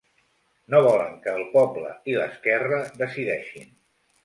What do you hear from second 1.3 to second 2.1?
el poble